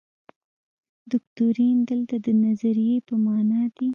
دوکتورین 1.11 1.77
دلته 1.91 2.15
د 2.25 2.27
نظریې 2.45 2.97
په 3.07 3.15
معنا 3.25 3.61
دی. 3.75 3.89